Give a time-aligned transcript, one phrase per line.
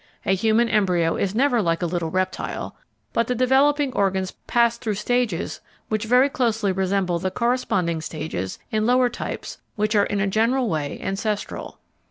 [0.25, 2.75] A human embryo is never like a little reptile,
[3.13, 8.87] but the developing organs pass through stages which very closely resemble the corresponding stages in
[8.87, 11.77] lower types which are in a general way ancestral.